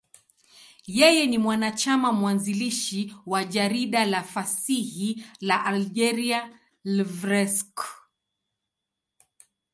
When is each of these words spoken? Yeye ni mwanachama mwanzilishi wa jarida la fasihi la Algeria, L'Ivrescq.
Yeye 0.99 1.27
ni 1.27 1.37
mwanachama 1.37 2.11
mwanzilishi 2.11 3.15
wa 3.25 3.43
jarida 3.43 4.05
la 4.05 4.23
fasihi 4.23 5.25
la 5.41 5.65
Algeria, 5.65 6.59
L'Ivrescq. 6.83 7.77